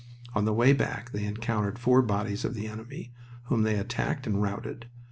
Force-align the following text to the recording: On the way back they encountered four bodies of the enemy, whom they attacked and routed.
On 0.33 0.45
the 0.45 0.51
way 0.51 0.73
back 0.73 1.11
they 1.11 1.25
encountered 1.25 1.77
four 1.77 2.01
bodies 2.01 2.43
of 2.43 2.55
the 2.55 2.65
enemy, 2.67 3.13
whom 3.43 3.61
they 3.61 3.75
attacked 3.75 4.25
and 4.25 4.41
routed. 4.41 4.87